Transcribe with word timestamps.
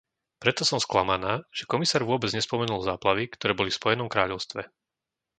Preto 0.43 0.61
som 0.69 0.79
sklamaná, 0.85 1.33
že 1.57 1.69
komisár 1.73 2.01
vôbec 2.09 2.31
nespomenul 2.33 2.79
záplavy, 2.89 3.23
ktoré 3.37 3.51
boli 3.59 3.69
v 3.71 3.77
Spojenom 3.79 4.07
kráľovstve. 4.13 4.61